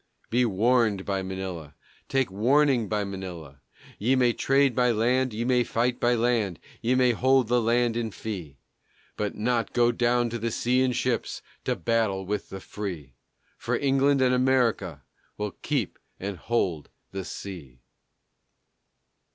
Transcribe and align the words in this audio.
Be 0.31 0.45
warned 0.45 1.05
by 1.05 1.21
Manila, 1.21 1.75
Take 2.09 2.31
warning 2.31 2.89
by 2.89 3.03
Manila, 3.03 3.61
Ye 3.99 4.15
may 4.15 4.33
trade 4.33 4.75
by 4.75 4.89
land, 4.89 5.31
ye 5.31 5.45
may 5.45 5.63
fight 5.63 5.99
by 5.99 6.15
land, 6.15 6.59
Ye 6.81 6.95
may 6.95 7.11
hold 7.11 7.47
the 7.49 7.61
land 7.61 7.95
in 7.95 8.09
fee; 8.09 8.57
But 9.15 9.35
not 9.35 9.73
go 9.73 9.91
down 9.91 10.31
to 10.31 10.39
the 10.39 10.49
sea 10.49 10.81
in 10.81 10.93
ships 10.93 11.43
To 11.65 11.75
battle 11.75 12.25
with 12.25 12.49
the 12.49 12.59
free; 12.59 13.13
For 13.59 13.77
England 13.77 14.23
and 14.23 14.33
America 14.33 15.03
Will 15.37 15.51
keep 15.61 15.99
and 16.19 16.35
hold 16.37 16.89
the 17.11 17.23
sea! 17.23 17.83